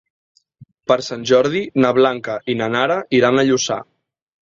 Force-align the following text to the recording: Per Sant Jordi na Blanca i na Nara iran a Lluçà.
Per 0.91 0.95
Sant 1.07 1.25
Jordi 1.31 1.61
na 1.85 1.91
Blanca 1.97 2.37
i 2.53 2.55
na 2.63 2.71
Nara 2.77 2.97
iran 3.19 3.39
a 3.39 3.45
Lluçà. 3.51 3.79